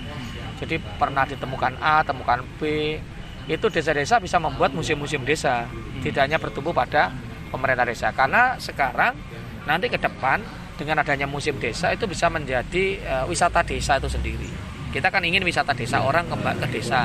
Jadi 0.61 0.77
pernah 0.77 1.25
ditemukan 1.25 1.81
A, 1.81 2.05
temukan 2.05 2.45
B, 2.57 2.97
itu 3.49 3.67
desa-desa 3.69 4.21
bisa 4.21 4.37
membuat 4.37 4.73
museum-museum 4.77 5.25
desa. 5.25 5.65
Tidak 6.05 6.21
hanya 6.21 6.37
bertumbuh 6.37 6.77
pada 6.77 7.09
pemerintah 7.49 7.89
desa. 7.89 8.13
Karena 8.13 8.61
sekarang 8.61 9.17
nanti 9.69 9.93
ke 9.93 9.99
depan 10.01 10.41
dengan 10.81 11.05
adanya 11.05 11.29
museum 11.29 11.61
desa 11.61 11.93
itu 11.93 12.09
bisa 12.09 12.33
menjadi 12.33 12.85
uh, 13.05 13.25
wisata 13.29 13.61
desa 13.61 14.01
itu 14.01 14.09
sendiri. 14.09 14.49
Kita 14.91 15.13
kan 15.13 15.23
ingin 15.23 15.45
wisata 15.45 15.77
desa 15.77 16.03
orang 16.03 16.27
kembali 16.27 16.57
ke 16.65 16.69
desa 16.81 17.05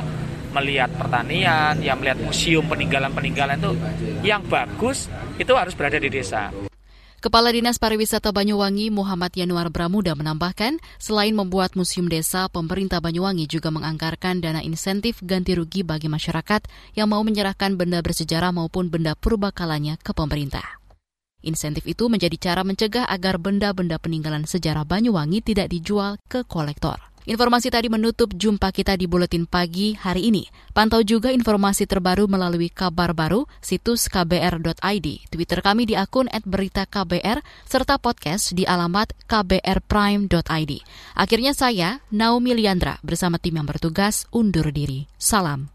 melihat 0.56 0.88
pertanian, 0.96 1.76
ya 1.84 1.94
melihat 2.00 2.16
museum 2.24 2.64
peninggalan-peninggalan 2.72 3.60
itu 3.60 3.72
yang 4.24 4.40
bagus 4.48 5.12
itu 5.36 5.52
harus 5.52 5.76
berada 5.76 6.00
di 6.00 6.08
desa. 6.08 6.56
Kepala 7.20 7.50
Dinas 7.50 7.82
Pariwisata 7.82 8.30
Banyuwangi 8.30 8.94
Muhammad 8.94 9.34
Yanuar 9.34 9.74
Bramuda 9.74 10.14
menambahkan, 10.14 10.78
selain 11.02 11.34
membuat 11.34 11.74
museum 11.74 12.06
desa, 12.06 12.46
pemerintah 12.54 13.02
Banyuwangi 13.02 13.50
juga 13.50 13.74
menganggarkan 13.74 14.46
dana 14.46 14.62
insentif 14.62 15.26
ganti 15.26 15.58
rugi 15.58 15.82
bagi 15.82 16.06
masyarakat 16.06 16.70
yang 16.94 17.10
mau 17.10 17.26
menyerahkan 17.26 17.74
benda 17.82 18.06
bersejarah 18.06 18.54
maupun 18.54 18.94
benda 18.94 19.18
purbakalanya 19.18 19.98
ke 19.98 20.14
pemerintah. 20.14 20.85
Insentif 21.46 21.86
itu 21.86 22.10
menjadi 22.10 22.36
cara 22.42 22.66
mencegah 22.66 23.06
agar 23.06 23.38
benda-benda 23.38 24.02
peninggalan 24.02 24.50
sejarah 24.50 24.84
Banyuwangi 24.84 25.46
tidak 25.46 25.70
dijual 25.70 26.18
ke 26.26 26.42
kolektor. 26.42 26.98
Informasi 27.26 27.74
tadi 27.74 27.90
menutup 27.90 28.38
jumpa 28.38 28.70
kita 28.70 28.94
di 28.94 29.10
Buletin 29.10 29.50
Pagi 29.50 29.98
hari 29.98 30.30
ini. 30.30 30.46
Pantau 30.78 31.02
juga 31.02 31.34
informasi 31.34 31.90
terbaru 31.90 32.30
melalui 32.30 32.70
kabar 32.70 33.18
baru 33.18 33.50
situs 33.66 34.06
kbr.id, 34.14 35.08
Twitter 35.34 35.60
kami 35.66 35.90
di 35.90 35.98
akun 35.98 36.30
@beritaKBR, 36.30 37.42
serta 37.66 37.98
podcast 37.98 38.54
di 38.54 38.70
alamat 38.70 39.18
kbrprime.id. 39.26 40.72
Akhirnya 41.18 41.58
saya, 41.58 41.98
Naomi 42.14 42.54
Liandra, 42.54 43.02
bersama 43.02 43.42
tim 43.42 43.58
yang 43.58 43.66
bertugas, 43.66 44.30
undur 44.30 44.70
diri. 44.70 45.10
Salam. 45.18 45.75